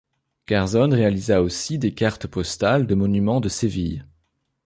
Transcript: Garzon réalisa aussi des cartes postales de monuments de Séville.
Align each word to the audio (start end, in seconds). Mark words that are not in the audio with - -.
Garzon 0.47 0.89
réalisa 0.89 1.43
aussi 1.43 1.77
des 1.77 1.93
cartes 1.93 2.25
postales 2.25 2.87
de 2.87 2.95
monuments 2.95 3.39
de 3.39 3.49
Séville. 3.49 4.03